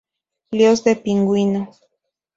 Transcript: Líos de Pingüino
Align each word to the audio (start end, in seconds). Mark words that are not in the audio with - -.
Líos 0.49 0.83
de 0.83 0.95
Pingüino 0.95 1.69